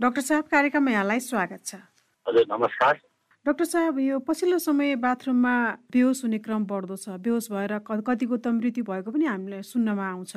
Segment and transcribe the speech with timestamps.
[0.00, 1.74] Doctor साहब कार्यक्रममा यहाँलाई स्वागत छ।
[2.26, 3.00] हजुर नमस्कार।
[3.46, 5.52] डाक्टर साहब यो पछिल्लो समय बाथरुममा
[5.92, 10.32] बेहोस हुने क्रम बढ्दो छ। बेहोस भएर कतिको त मृत्यु भएको पनि हामीले सुन्नमा आउँछ।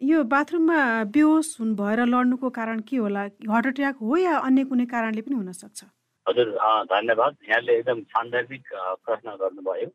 [0.00, 0.78] यो बाथरुममा
[1.10, 3.22] बेहोस हुन भएर लड्नुको कारण के होला?
[3.50, 5.90] हार्ट एट्याक हो या अन्य कुनै कारणले पनि हुन सक्छ?
[6.30, 6.54] हजुर
[6.94, 8.62] धन्यवाद। यहाँले एकदम सान्दर्भिक
[9.02, 9.90] प्रश्न गर्नुभयो।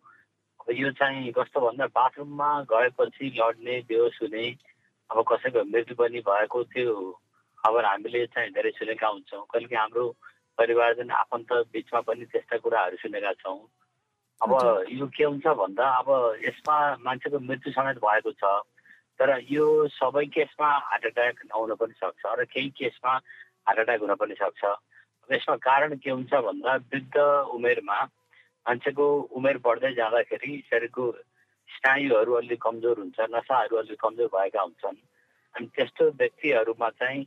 [0.76, 4.46] यो चाहिँ कस्तो भन्दा बाथरुममा गएपछि लड्ने बेहोस हुने
[5.08, 6.92] अब कसैको मृत्यु पनि भएको त्यो
[7.60, 10.06] खबर हामीले चाहिँ धेरै सुनेका हुन्छौँ। कहिले हाम्रो
[10.58, 13.60] परिवारजन आफन्त बिचमा पनि त्यस्ता कुराहरू सुनेका छौँ।
[14.42, 14.52] अब
[14.90, 16.10] यो के हुन्छ भन्दा अब
[16.46, 18.44] यसमा मान्छेको मृत्यु समेत भएको छ
[19.20, 23.14] तर यो सबै केसमा हार्ट एट्याक नहुन पनि सक्छ र केही केसमा
[23.68, 24.64] हार्ट एट्याक हुन पनि सक्छ।
[25.30, 27.18] यसमा कारण के हुन्छ भन्दा वृद्ध
[27.56, 28.00] उमेरमा
[28.66, 31.04] मान्छेको उमेर बढ्दै जाँदाखेरि शरीरको
[31.70, 34.98] स्नायुहरू अलिक कमजोर हुन्छ नसाहरू अलिक कमजोर भएका हुन्छन्।
[35.56, 37.26] अनि त्यस्तो व्यक्तिहरूमा चाहिँ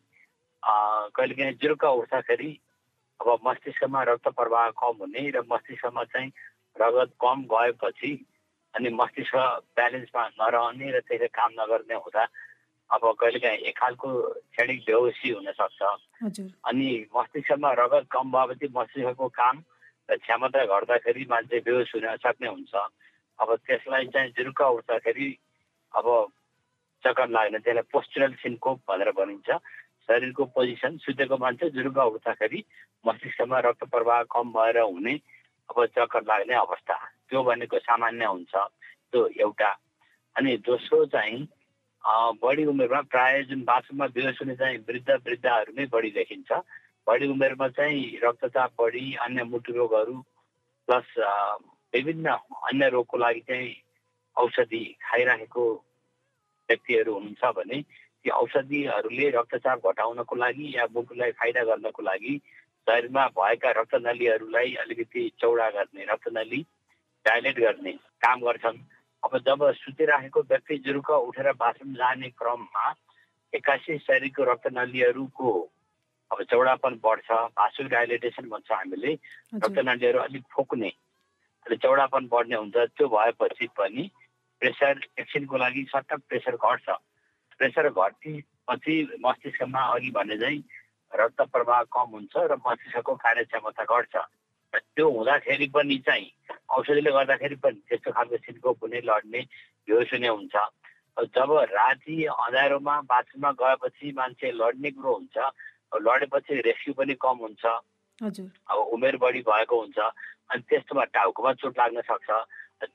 [0.63, 2.51] कहिलेकाहीँ जुर्का उठ्दाखेरि
[3.21, 6.31] अब मस्तिष्कमा रक्त प्रवाह कम हुने र मस्तिष्कमा चाहिँ
[6.81, 8.13] रगत कम गएपछि
[8.75, 9.35] अनि मस्तिष्क
[9.77, 12.25] ब्यालेन्समा नरहने र त्यसले काम नगर्ने हुँदा
[12.91, 14.09] अब कहिलेकाहीँ एक खालको
[14.53, 15.83] क्षणिक बेहोसी हुनसक्छ।
[16.69, 19.63] अनि मस्तिष्कमा रगत कम भएपछि मस्तिष्कको काम
[20.11, 22.75] र क्षमता घट्दाखेरि मान्छे बेहोस हुन सक्ने हुन्छ।
[23.39, 25.29] अब त्यसलाई चाहिँ जुर्का उठ्दाखेरि
[25.95, 26.07] अब
[27.05, 29.51] चक्कर लाग्ने त्यसलाई पोस्चरल सिन्कोप भनेर भनिन्छ।
[30.13, 32.65] शरीरको पोजिसन सुतेको मान्छे जुरुका उठ्दाखेरि
[33.05, 35.15] मस्तिष्कमा रक्त प्रवाह कम भएर हुने
[35.71, 39.71] अब चक्कर लाग्ने अवस्था त्यो भनेको सामान्य हुन्छ त्यो एउटा
[40.37, 41.41] अनि दोस्रो चाहिँ
[42.43, 46.61] बढी उमेरमा प्राय जुन बाथरुममा बेहोस हुने चाहिँ वृद्ध वृद्धहरूमै बढी देखिन्छ
[47.07, 50.21] बढी उमेरमा चाहिँ रक्तचाप बढी अन्य मुटु रोगहरू
[50.89, 51.17] प्लस
[51.93, 52.37] विभिन्न
[52.69, 53.75] अन्य रोगको लागि चाहिँ
[54.37, 55.65] औषधि खाइराखेको
[56.69, 57.83] व्यक्तिहरू हुनुहुन्छ भने
[58.25, 62.37] ती औषधिहरूले रक्तचाप घटाउनको लागि या मुटुलाई फाइदा गर्नको लागि
[62.87, 66.61] शरीरमा भएका रक्तनलीहरूलाई अलिकति चौडा गर्ने रक्तनली
[67.27, 68.79] डाइलेट गर्ने काम गर्छन्।
[69.23, 72.95] अब जब सुतिराखेको व्यक्ति जुरुक उठेर बाथरुम जाने क्रममा
[73.53, 75.51] एक्कासी शरीरको रक्तनलीहरूको
[76.31, 79.13] अब चौडापन बढ्छ भासु डाइलेटेसन भन्छ हामीले
[79.55, 80.89] रक्तनलीहरू अलिक फोक्ने
[81.67, 84.11] अलिक चौडापन बढ्ने हुन्छ। त्यो भएपछि पनि
[84.63, 86.89] प्रेसर एकछिनको लागि सटक प्रेसर घट्छ।
[87.63, 90.63] प्रेसर घटेपछि मस्तिष्कमा अघि भने चाहिँ
[91.13, 94.15] रक्त प्रवाह कम हुन्छ र मस्तिष्कको कार्यक्षमता घट्छ।
[94.75, 96.31] र त्यो हुँदाखेरि पनि चाहिँ
[96.75, 99.41] औषधिले गर्दाखेरि पनि त्यस्तो खालको सिन्को हुने लड्ने
[99.87, 100.55] बेहोस हुने हुन्छ
[101.37, 105.37] जब राति अँध्यारोमा बाथरुममा गएपछि मान्छे लड्ने कुरो हुन्छ
[106.03, 107.65] लडेपछि रेस्क्यु पनि कम हुन्छ।
[108.73, 112.31] अब उमेर बढी भएको हुन्छ अनि त्यस्तोमा टाउकोमा चोट लाग्न सक्छ।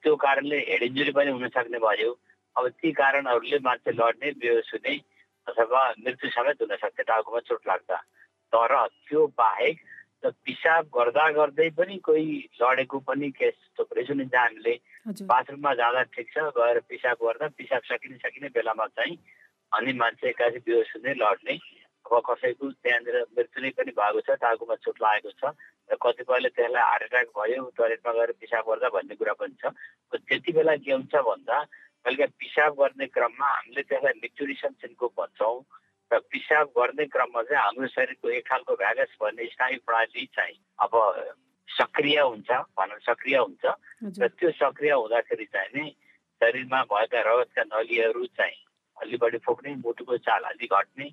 [0.02, 2.12] त्यो कारणले हेड इन्जुरी पनि हुन सक्ने भयो।
[2.58, 4.96] अब ती कारणहरूले मान्छे लड्ने बेहोस हुने
[5.48, 7.98] अथवा मृत्यु समेत हुन सक्छ टाउकोमा चोट लाग्दा
[8.54, 8.76] तर
[9.08, 9.86] त्यो बाहेक
[10.26, 14.74] पिसाब गर्दा गर्दै पनि कोही लडेको पनि केस थुप्रै सुनिन्छ हामीले
[15.32, 19.18] बाथरुममा जाँदा ठिक छ गएर पिसाब गर्दा पिसाब सकिने सकिने बेलामा चाहिँ
[19.72, 21.58] अनि मान्छे एक्कासी बेहोस हुने लड्ने
[22.06, 25.54] अब कसैको त्यहाँनिर मृत्यु नै पनि भएको छ टाउकोमा चोट लागेको छ
[25.92, 29.72] र कतिपयले त्यसलाई हार्ट एट्याक भयो टोइलेटमा गएर पिसाब गर्दा भन्ने कुरा पनि छ।
[30.16, 31.58] त्यति बेला के हुन्छ भन्दा
[32.08, 35.60] कहिले पिसाब गर्ने क्रममा हामीले त्यसलाई मिचुरिसन सिनको भन्छौँ
[36.12, 40.56] र पिसाब गर्ने क्रममा चाहिँ हाम्रो शरीरको एक खालको भ्यागस भन्ने स्नायु प्रणाली चाहिँ
[40.88, 40.94] अब
[41.68, 43.66] सक्रिय हुन्छ भनौँ सक्रिय हुन्छ।
[44.24, 45.86] र त्यो सक्रिय हुँदाखेरि चाहिँ नि
[46.42, 48.56] शरीरमा भएका रगतका नलीहरू चाहिँ
[49.04, 51.08] अलि बढी फोक्ने मुटुको चाल अलि घट्ने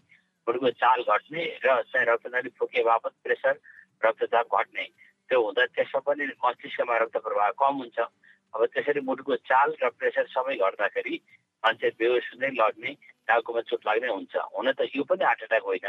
[0.47, 3.55] मुटुको चाल घट्ने र चाहिँ रक्तनली फुके बापत प्रेसर
[3.99, 4.85] रक्तचाप घट्ने।
[5.27, 7.99] त्यो हुँदा त्यसमा पनि मस्तिष्कमा रक्त प्रवाह कम हुन्छ।
[8.55, 11.21] अब त्यसरी मुटुको चाल र प्रेसर सबै घट्दाखेरि
[11.65, 12.93] मान्छे बेहोस नै लड्ने
[13.29, 15.87] टाउकोमा चोट लाग्ने हुन्छ। हुन त यो पनि हार्ट एट्याक होइन।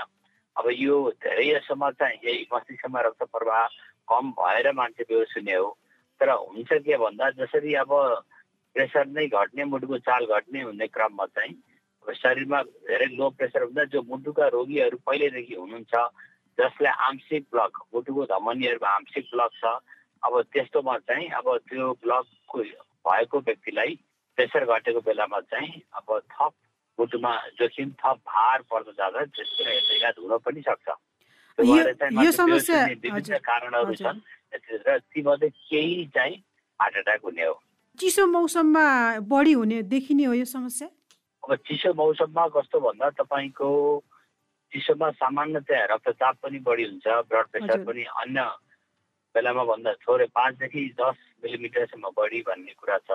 [0.56, 3.66] अब यो धेरै जसोमा चाहिँ यही मस्तिष्कमा रक्त प्रवाह
[4.08, 5.70] कम भएर मान्छे बेहोस हुने हो।
[6.22, 7.92] तर हुन्छ के भन्दा जसरी अब
[8.76, 11.54] प्रेसर नै घट्ने मुटुको चाल घट्ने हुने क्रममा चाहिँ
[12.08, 15.94] अब शरीरमा धेरै लो प्रेसर हुँदा जो मुटुका रोगीहरू पहिल्यैदेखि हुनुहुन्छ
[16.58, 19.76] जसलाई आंशिक ब्लक मुटुको धमनीहरूमा आंशिक ब्लक छ
[20.26, 22.26] अब त्यस्तोमा चाहिँ अब त्यो ब्लक
[23.06, 23.92] भएको व्यक्तिलाई
[24.38, 26.54] प्रेसर घटेको बेलामा चाहिँ अब थप
[27.00, 30.88] मुटुमा जोखिम थप भार पर्न जाँदा त्यसको हुन पनि सक्छ।
[31.60, 34.20] विभिन्न कारणहरू छन्
[34.88, 36.36] र तीमध्ये केही चाहिँ
[36.80, 37.56] हार्ट एट्याक हुने हो।
[38.00, 38.86] चिसो मौसममा
[39.30, 40.88] बढी हुने देखिने हो यो समस्या?
[41.44, 43.70] अब चिसो मौसममा कस्तो भन्दा तपाईँको
[44.72, 48.40] चिसोमा सामान्यतया रक्तचाप पनि बढी हुन्छ ब्लड प्रेसर पनि अन्य
[49.36, 53.12] बेलामा भन्दा थोरै पाँचदेखि दस मिलिमिटरसम्म बढी भन्ने कुरा छ।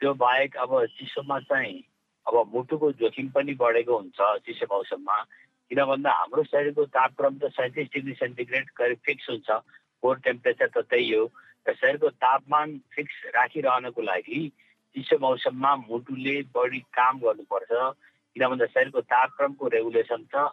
[0.00, 1.76] त्यो बाहेक अब चिसोमा चाहिँ
[2.26, 5.16] अब मुटुको जोखिम पनि बढेको हुन्छ चिसो मौसममा।
[5.70, 9.48] किन भन्दा हाम्रो शरीरको तापक्रम त सैँतिस डिग्री सेन्टिग्रेड करिब फिक्स हुन्छ
[10.04, 11.24] कोर टेम्परेचर त त्यही हो।
[11.68, 14.40] र शरीरको तापमान फिक्स राखिरहनको लागि
[14.96, 17.72] चिसो मौसममा मुटुले बढी काम गर्नुपर्छ।
[18.36, 20.52] किन भन्दा शरीरको तापक्रमको रेगुलेसन त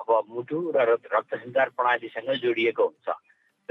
[0.00, 3.08] अब मुटु र रक्त सञ्चार प्रणालीसँग जोडिएको हुन्छ।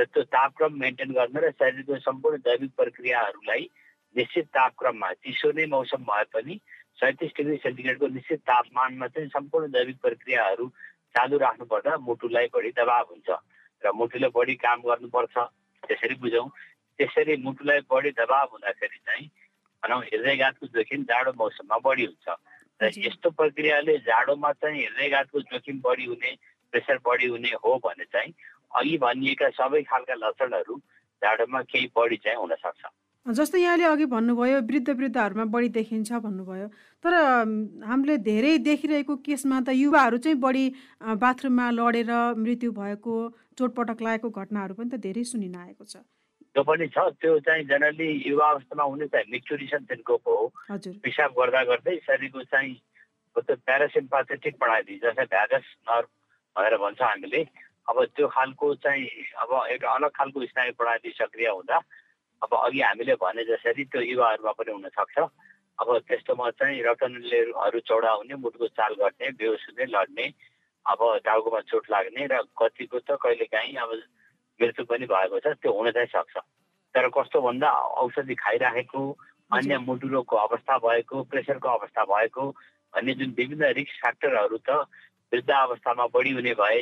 [0.02, 3.70] र त्यो तापक्रम मेन्टेन गर्न र शरीरको सम्पूर्ण जैविक प्रक्रियाहरूलाई
[4.16, 6.60] निश्चित तापक्रममा चिसो नै मौसम भए पनि
[7.00, 10.68] सैँतिस डिग्री सेन्टिग्रेडको निश्चित तापमानमा चाहिँ सम्पूर्ण जैविक प्रक्रियाहरू
[11.16, 13.30] चालु राख्नुपर्दा मुटुलाई बढी दबाव हुन्छ
[13.84, 15.38] र मुटुले बढी काम गर्नुपर्छ।
[15.84, 16.48] त्यसरी बुझौँ
[17.00, 19.26] त्यसरी मुटुलाई बढी दबाव हुँदाखेरि चाहिँ
[19.84, 22.28] भनौँ हृदयघातको जोखिम जाडो मौसममा बढी हुन्छ।
[22.82, 26.32] र यस्तो प्रक्रियाले जाडोमा चाहिँ हृदयघातको जोखिम बढी हुने
[26.74, 28.34] प्रेसर बढी हुने हो भने चाहिँ
[28.80, 30.76] अघि भनिएका सबै खालका लक्षणहरू
[31.22, 32.84] जाडोमा केही बढी चाहिँ हुनसक्छ।
[33.26, 36.68] जस्तो यहाँले अघि भन्नुभयो वृद्ध वृद्धहरूमा बढी देखिन्छ भन्नुभयो।
[37.04, 37.14] तर
[37.86, 40.66] हामीले धेरै देखिरहेको केसमा त युवाहरू चाहिँ बढी
[41.22, 43.14] बाथरुममा लडेर मृत्यु भएको
[43.58, 46.02] चोटपटक लागेको घटनाहरू पनि त धेरै सुनिन आएको छ।
[46.52, 50.36] त्यो पनि छ। त्यो चाहिँ जेनरली युवा अवस्थामा हुने चाहिँ मिक्चुरिसन तिनको हो।
[51.06, 52.74] पिसाब गर्दा गर्दै शरीरको चाहिँ
[53.38, 56.10] त्यो प्यारासिम्पाथेटिक प्रणाली जस्तै भ्यागस नर्भ
[56.56, 57.42] भनेर भन्छ हामीले।
[57.90, 59.06] अब त्यो खालको चाहिँ
[59.42, 61.78] अब एउटा अलग खालको स्नायु प्रणाली सक्रिय हुँदा
[62.42, 65.18] अब अघि हामीले भने जसरी त्यो युवाहरूमा पनि हुनसक्छ।
[65.82, 70.26] अब त्यस्तोमा चाहिँ रक्तनलीहरू चौडा हुने मुटुको चाल घट्ने बेहोस हुने लड्ने
[70.86, 73.92] अब टाउकोमा चोट लाग्ने र कतिको त कहिलेकाहीँ अब
[74.60, 76.38] मृत्यु पनि भएको छ त्यो हुन चाहिँ सक्छ।
[76.96, 77.70] तर कस्तो भन्दा
[78.04, 79.02] औषधि खाइराखेको
[79.52, 82.44] अन्य मुटु रोगको अवस्था भएको प्रेसरको अवस्था भएको
[82.94, 84.70] भन्ने जुन विभिन्न रिक्स फ्याक्टरहरू त
[85.32, 86.82] वृद्ध अवस्थामा बढी हुने भए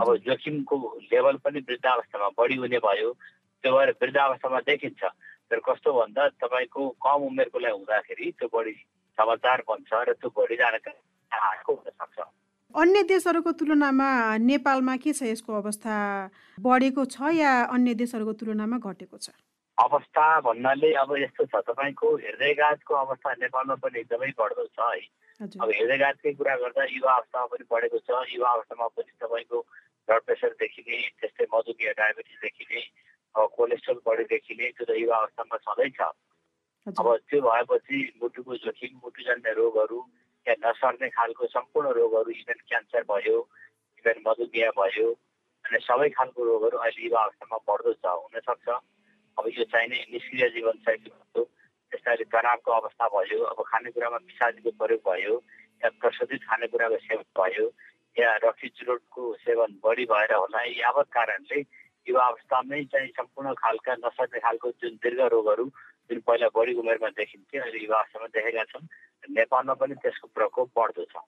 [0.00, 0.76] अब जोखिमको
[1.12, 3.12] लेभल पनि वृद्ध अवस्थामा बढी हुने भयो।
[3.64, 5.02] त्यो भएर वृद्धावस्थामा देखिन्छ।
[5.50, 8.72] तर कस्तो भन्दा तपाईँको कम उमेरको लागि हुँदाखेरि त्यो बढी
[9.18, 11.00] समाचार बन्छ र त्यो बढी जानकारी
[11.68, 12.18] हुनसक्छ
[12.74, 14.08] अन्य देशहरूको तुलनामा
[14.40, 15.94] नेपालमा के छ यसको अवस्था?
[16.58, 19.28] बढेको छ या अन्य देशहरूको तुलनामा घटेको छ?
[19.78, 25.04] अवस्था भन्नाले अब यस्तो छ तपाईँको हृदयघातको अवस्था नेपालमा पनि एकदमै बढ्दो छ है।
[25.42, 29.58] अब हृदयघातकै कुरा गर्दा युवा अवस्थामा पनि बढेको छ। युवा अवस्थामा पनि तपाईँको
[30.08, 32.80] ब्लड प्रेसर देखिने त्यस्तै मधुमेह डायबिटिस देखिने
[33.34, 36.00] कोलेस्ट्रोल बढी देखिने त्यो त युवा अवस्थामा छँदैछ
[36.86, 39.98] अब त्यो भएपछि मुटुको जोखिम मुटुजन्य रोगहरू
[40.46, 43.38] या नसर्ने खालको सम्पूर्ण रोगहरू इभन क्यान्सर भयो
[43.98, 45.08] इभन मधुमेह भयो
[45.64, 48.68] अनि सबै खालको रोगहरू अहिले युवा अवस्थामा बढ्दो छ हुनसक्छ।
[49.38, 51.10] अब यो चाहिने निष्क्रिय जीवनशैली
[52.04, 55.34] त्यस्तै तनावको अवस्था भयो अब खानेकुरामा पिसाजीको प्रयोग भयो
[55.84, 57.66] या प्रशोधित खानेकुराको सेवन भयो
[58.16, 61.60] या रक्सी चुरोटको सेवन बढी भएर होला यावत कारणले
[62.06, 65.66] युवा अवस्थामै चाहिँ सम्पूर्ण खालका नसक्ने खालको जुन दीर्घ रोगहरू
[66.10, 68.82] जुन पहिला बढी उमेरमा देखिन्थ्यो अहिले युवा अवस्थामा देखेका छौँ
[69.38, 71.22] नेपालमा पनि त्यसको प्रकोप बढ्दो छ।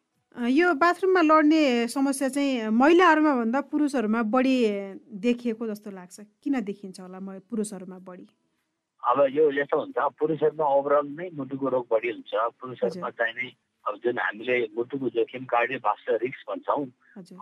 [0.51, 4.57] यो बाथरुममा लड्ने समस्या चाहिँ महिलाहरूमा भन्दा पुरुषहरूमा बढी
[5.27, 7.19] देखिएको जस्तो लाग्छ। किन देखिन्छ होला
[7.51, 8.27] पुरुषहरूमा बढी?
[9.05, 13.49] अब यो यस्तो हुन्छ पुरुषहरूमा ओभरअल नै मुटुको रोग बढी हुन्छ। पुरुषहरूमा चाहिने
[13.85, 16.85] अब जुन हामीले मुटुको जोखिम भास्कुलर रिक्स भन्छौँ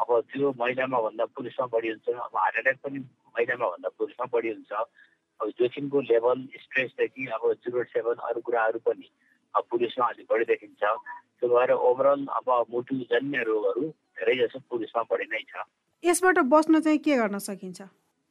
[0.03, 4.51] अब त्यो महिलामा भन्दा पुरुषमा बढी हुन्छ अब हार्ट एट्याक पनि महिलामा भन्दा पुरुषमा बढी
[4.51, 9.09] हुन्छ। अब जोखिमको लेभल स्ट्रेसदेखि अब जुरोट सेवन अरू कुराहरू पनि
[9.55, 13.89] अब पुरुषमा अलिक बढी देखिन्छ। त्यो भएर ओभरअल अब मुटुजन्य रोगहरू
[14.19, 15.65] धेरै जसो पुरुषमा बढी नै छ।
[16.05, 17.83] यसबाट बस्न चाहिँ के गर्न सकिन्छ?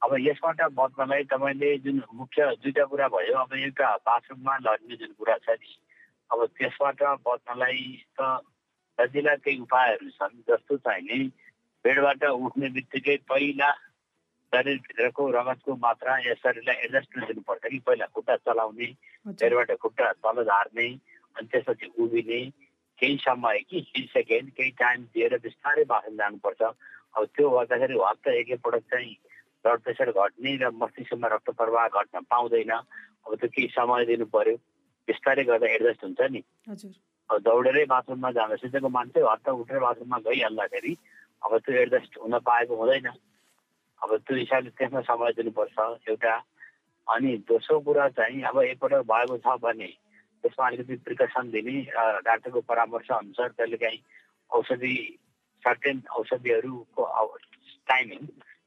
[0.02, 5.36] अब यसबाट बच्नलाई तपाईँले जुन मुख्य दुईवटा कुरा भयो अब एउटा बाथरुममा लड्ने जुन कुरा
[5.44, 5.76] छ नि
[6.30, 7.84] अब त्यसबाट बच्नलाई
[8.20, 8.30] त
[8.98, 11.22] सजिला केही उपायहरू छन् जस्तो चाहिँ
[11.84, 13.70] बेडबाट उठ्ने बित्तिकै पहिला
[14.52, 18.88] शरीरभित्रको रगतको मात्रा या शरीरलाई एडजस्ट दिनुपर्छ कि पहिला खुट्टा चलाउने
[19.26, 20.86] बेडबाट खुट्टा तल झार्ने
[21.36, 22.40] अनि त्यसपछि उभिने
[22.98, 28.32] केही समय कि केही सेकेन्ड केही टाइम दिएर बिस्तारै बाथरुम जानुपर्छ। अब त्यो गर्दाखेरि हप्ता
[28.40, 29.14] एक एकपटक चाहिँ
[29.64, 34.56] ब्लड प्रेसर घट्ने र मस्तिष्कमा रक्त प्रवाह घट्न पाउँदैन। अब त्यो केही समय दिनु पर्यो।
[35.08, 36.42] बिस्तारै गर्दा एडजस्ट हुन्छ नि।
[37.30, 40.92] अब दौडेरै बाथरुममा जाँदा सिधैको मान्छे हत्ता उठेर बाथरुममा गइहाल्दाखेरि
[41.42, 43.08] अब त्यो एडजस्ट हुन पाएको हुँदैन।
[44.02, 45.78] अब त्यो हिसाबले त्यसमा समय दिनुपर्छ
[46.08, 46.34] एउटा।
[47.06, 49.90] अनि दोस्रो कुरा चाहिँ अब एकपल्ट भएको छ भने
[50.44, 51.80] त्यसमा अलिकति प्रिकसन दिने
[52.26, 54.00] डाक्टरको परामर्श अनुसार कहिले काहीँ
[54.50, 54.94] औषधि
[55.62, 57.02] सर्टेन औषधिहरूको
[57.90, 58.22] टाइमिङ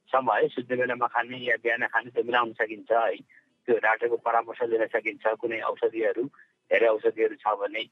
[0.08, 3.16] समय शुद्ध बेलामा खाने या बिहान खाने त्यो मिलाउन सकिन्छ है
[3.68, 6.24] त्यो डाक्टरको परामर्श लिन सकिन्छ कुनै औषधिहरू
[6.70, 7.84] धेरै औषधिहरू छ भने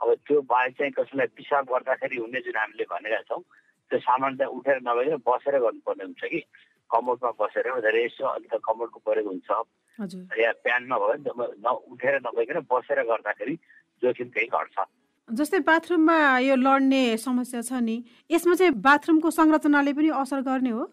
[0.00, 3.42] अब त्यो बाहेक चाहिँ कसैलाई पिसाब गर्दाखेरि हुने जुन हामीले भनेका छौँ
[3.90, 6.40] त्यो सामान्यतः उठेर नभएर बसेर गर्नुपर्ने हुन्छ कि
[6.90, 9.50] कमोडमा बसेर धेरै यसो अन्त कमोडको प्रयोग हुन्छ
[10.40, 13.54] या प्यानमा भयो भने न उठेर नभइकन बसेर गर्दाखेरि
[14.02, 14.86] जोखिम केही घट्छ
[15.28, 17.96] जस्तै बाथरुममा यो लड्ने समस्या छ नि
[18.30, 20.88] यसमा चाहिँ बाथरुमको संरचनाले पनि असर गर्ने हो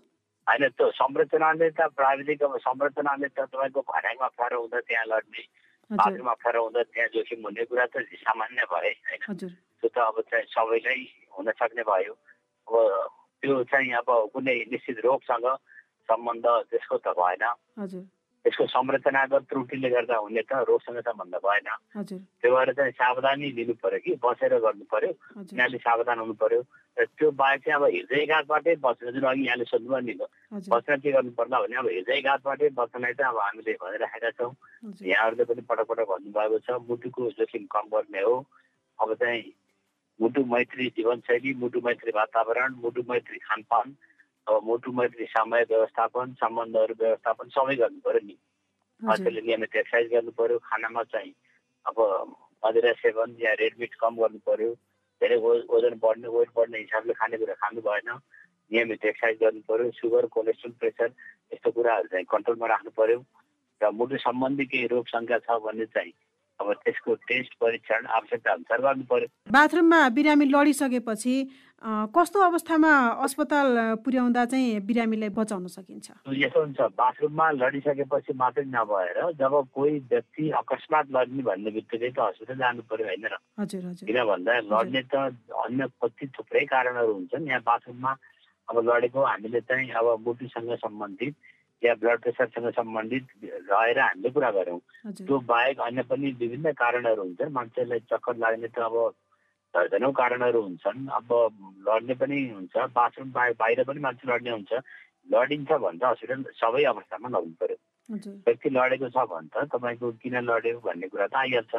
[0.50, 5.44] होइन त्यो संरचनाले त प्राविधिक अब संरचनाले त तपाईँको भनाइमा अप्ठ्यारो हुँदा त्यहाँ लड्ने
[5.90, 9.22] बाथरुममा अप्ठ्यारो हुँदा त्यहाँ जोखिम हुने कुरा त सामान्य भए होइन।
[9.82, 11.02] त्यो त अब चाहिँ सबैलाई
[11.38, 12.14] हुन सक्ने भयो।
[12.68, 12.74] अब
[13.42, 15.48] त्यो चाहिँ अब कुनै निश्चित रोगसँग
[16.10, 17.44] सम्बन्ध त्यसको त भएन।
[18.50, 21.70] त्यसको संरचनागत त्रुटिले गर्दा हुने त रोगसँग सम्बन्ध भएन।
[22.42, 25.12] त्यो भएर चाहिँ सावधानी लिनु पर्यो कि बसेर गर्नु पर्यो।
[25.54, 26.62] यहाँले सावधान हुनु पर्यो।
[26.98, 30.14] र त्यो बाहेक चाहिँ अब हृदयघातबाटै बस्न जुन अघि यहाँले सोध्नुभयो नि
[30.66, 34.52] बस्न के गर्नु पर्ला भने अब हृदयघातबाटै बस्नलाई त अब हामीले भनिराखेका छौँ।
[34.98, 38.36] यहाँहरूले पनि पटक पटक भन्नुभएको छ मुटुको जोखिम कम गर्ने हो।
[39.00, 39.44] अब चाहिँ
[40.20, 43.88] मुटु मैत्री जीवनशैली मुटु मैत्री वातावरण मुटु मैत्री खानपान।
[44.50, 48.36] अब मुटु मैत्री समय व्यवस्थापन सम्बन्धहरू व्यवस्थापन सबै गर्नु पऱ्यो नि।
[49.02, 51.34] मान्छेले नियमित एक्सर्साइज गर्नु पऱ्यो खानामा चाहिँ
[51.86, 51.98] अब
[52.64, 54.74] मदिरा सेवन या रेड मिट कम गर्नु पऱ्यो।
[55.22, 55.38] धेरै
[55.76, 58.10] ओजन बढ्ने वेट बढ्ने हिसाबले खानेकुरा खानु भएन।
[58.72, 61.14] नियमित एक्सर्साइज गर्नु पऱ्यो सुगर कोलेस्ट्रोल प्रेसर
[61.54, 63.20] यस्तो कुराहरू चाहिँ कन्ट्रोलमा राख्नु पऱ्यो।
[63.82, 66.14] र मुटु सम्बन्धी केही रोग सङ्ख्या छ भने चाहिँ
[66.60, 71.36] अब त्यसको टेस्ट परीक्षण आवश्यकता अनुसार गर्नु पर्यो। बाथरुममा बिरामी लडिसकेपछि
[72.12, 72.92] कस्तो अवस्थामा
[73.24, 73.68] अस्पताल
[74.04, 76.08] पुर्याउँदा चाहिँ बिरामीलाई बचाउन सकिन्छ?
[76.28, 82.58] यसो हुन्छ बाथरुममा लडिसकेपछि मात्रै नभएर जब कोही व्यक्ति अकस्मात लड्ने भन्ने बित्तिकै त हस्पिटल
[82.60, 83.36] जानु पर्यो होइन र?
[83.60, 85.16] हजुर हजुर। किन भन्दा लड्ने त
[85.64, 88.12] अन्य कति थुप्रै कारणहरू हुन्छन्। यहाँ बाथरुममा
[88.68, 91.36] अब लडेको हामीले चाहिँ अब मुटुसँग सम्बन्धित
[91.84, 93.28] या ब्लड प्रेसरसँग सम्बन्धित
[93.72, 94.80] रहेर हामीले कुरा गऱ्यौँ।
[95.16, 98.96] त्यो बाहेक अन्य पनि विभिन्न कारणहरू हुन्छन्। मान्छेलाई चक्कर लाग्ने त अब
[99.74, 101.30] दर्जनौँ कारणहरू हुन्छन्। अब
[101.88, 104.72] लड्ने पनि हुन्छ। बाथरुम बाहिर बाहिर पनि मान्छे लड्ने हुन्छ।
[105.30, 107.78] लडिन्छ भने त हस्पिटल सबै अवस्थामा लग्नु पर्यो।
[108.50, 111.74] व्यक्ति लडेको छ भने त तपाईँको किन लड्यो भन्ने कुरा त आइहाल्छ।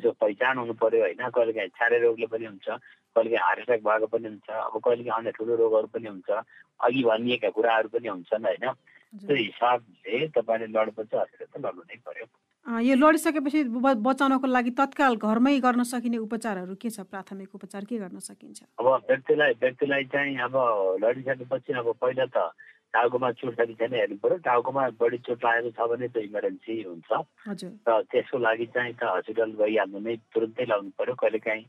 [0.00, 2.66] त्यो पहिचान हुनु पर्यो होइन। कहिलेकाहीँ छारे रोगले पनि हुन्छ
[3.14, 6.30] कहिलेकाहीँ हार्ट एट्याक भएको पनि हुन्छ अब कहिलेकाहीँ अन्य ठुलो रोगहरू पनि हुन्छ।
[6.80, 8.64] अघि भनिएका कुराहरू पनि हुन्छन् होइन।
[9.14, 12.26] त्यो हिसाबले तपाईँले हस्पिटल त लड्नु नै पर्यो।
[12.66, 13.60] यो लडिसकेपछि
[14.08, 17.04] बचाउनको लागि तत्काल घरमै गर्न सकिने उपचारहरू के छ?
[17.12, 18.58] प्राथमिक उपचार के गर्न सकिन्छ?
[18.80, 20.54] अब व्यक्तिलाई व्यक्तिलाई चाहिँ अब
[21.04, 22.48] लडिसकेपछि अब पहिला त
[22.94, 26.74] टाउकोमा चोट छ कि छैन हेर्नु पऱ्यो टाउकोमा बढी चोट लागेको छ भने त इमर्जेन्सी
[26.88, 27.10] हुन्छ।
[27.84, 31.64] र त्यसको लागि चाहिँ त हस्पिटल गइहाल्नु नै तुरुन्तै लाउनु पऱ्यो कहिलेकाहीँ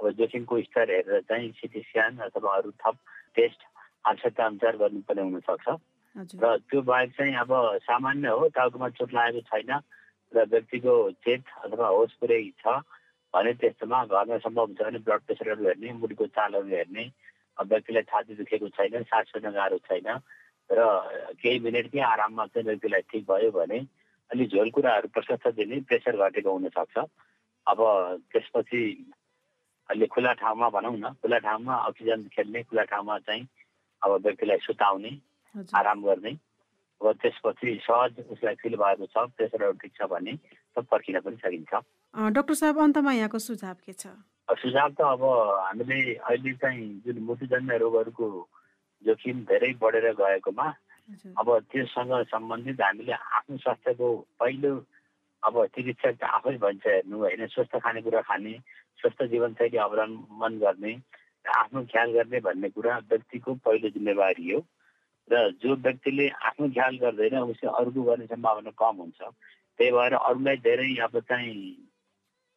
[0.00, 2.96] अब जोखिमको स्तर हेरेर चाहिँ सिटी स्क्यान अथवा अरू थप
[3.36, 3.60] टेस्ट
[4.08, 5.68] आवश्यकता अनुसार गर्नुपर्ने हुनसक्छ।
[6.16, 7.52] र त्यो बाहेक चाहिँ अब
[7.82, 9.70] सामान्य हो टाउकोमा चोट लागेको छैन
[10.32, 12.82] र व्यक्तिको चेत अथवा होस पुरै छ
[13.34, 17.04] भने त्यस्तोमा घरमा सम्भव छ भने ब्लड प्रेसरहरू हेर्ने मुडीको चालहरू हेर्ने
[17.58, 20.08] व्यक्तिलाई छाती दुखेको छैन सास फेर्न गाह्रो छैन
[20.70, 20.88] र
[21.42, 23.78] केही मिनटकै आराममा चाहिँ व्यक्तिलाई ठिक भयो भने
[24.30, 26.98] अलि झोल कुराहरू प्रशस्त दिने प्रेसर घटेको हुनसक्छ।
[27.66, 27.80] अब
[28.32, 28.82] त्यसपछि
[29.88, 33.46] अलि खुला ठाउँमा भनौँ न खुला ठाउँमा अक्सिजन खेल्ने खुला ठाउँमा चाहिँ
[34.02, 35.10] अब व्यक्तिलाई सुताउने
[35.56, 36.32] आराम गर्ने।
[37.00, 40.36] अब त्यसपछि सहज उसलाई फिल भएको छ प्रेसरहरू ठिक छ भने
[40.76, 41.72] सब पर्खिन पनि सकिन्छ।
[42.36, 44.06] डक्टर साहब अन्तमा यहाँको सुझाव के छ?
[44.48, 48.28] सुझाव त अब हामीले अहिले चाहिँ जुन मुटुजन्य रोगहरूको
[49.04, 50.68] जोखिम धेरै बढेर गएकोमा
[51.38, 54.08] अब त्योसँग सम्बन्धित हामीले आफ्नो स्वास्थ्यको
[54.40, 54.72] पहिलो
[55.42, 57.46] अब चिकित्सक आफै भन्छ हेर्नु होइन?
[57.46, 58.52] स्वस्थ खानेकुरा खाने
[59.00, 60.92] स्वस्थ जीवनशैली अवलम्बन गर्ने
[61.46, 64.60] आफ्नो ख्याल गर्ने भन्ने कुरा व्यक्तिको पहिलो जिम्मेवारी हो।
[65.30, 69.20] र जो व्यक्तिले आफ्नो ख्याल गर्दैन उसले अरूको गर्ने सम्भावना कम हुन्छ।
[69.78, 71.54] त्यही भएर अरूलाई धेरै अब चाहिँ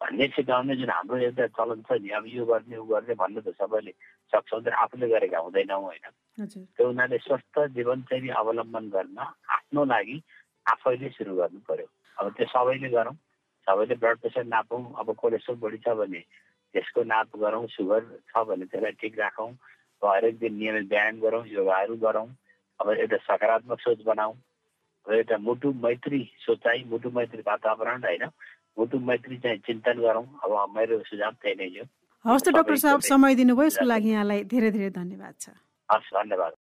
[0.01, 3.55] भन्ने सिकाउने जुन हाम्रो एउटा चलन छ नि अब यो गर्ने ऊ गर्ने भन्नु त
[3.55, 3.91] सबैले
[4.33, 6.05] सक्छौँ तर आफूले गरेका हुँदैनौँ होइन।
[6.75, 10.17] त्यो उनीहरूले स्वस्थ जीवनशैली अवलम्बन गर्न आफ्नो लागि
[10.73, 11.87] आफैले सुरु गर्नु पर्यो।
[12.17, 13.15] अब त्यो सबैले गरौँ
[13.67, 16.19] सबैले ब्लड प्रेसर नापौँ अब कोलेस्ट्रोल बढी छ भने
[16.73, 19.51] त्यसको नाप गरौँ सुगर छ भने त्यसलाई ठिक राखौँ
[20.03, 22.27] हरेक दिन नियमित व्यायाम गरौँ योगाहरू गरौँ।
[22.79, 24.33] अब एउटा सकारात्मक सोच बनाऊ
[25.05, 28.23] र एउटा मुटु मैत्री सोचाइ मुटु मैत्री वातावरण होइन
[28.77, 31.85] मुटु मैत्री चाहिँ चिन्तन गरौँ अब मेरो सुझाव त्यही नै हो
[32.25, 35.49] हवस् त डाक्टर साहब समय दिनुभयो यसको लागि यहाँलाई धेरै धेरै धन्यवाद छ
[35.89, 36.53] हस् धन्यवाद